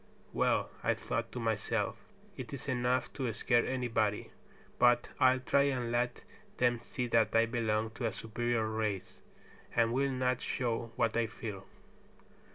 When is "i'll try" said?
5.19-5.65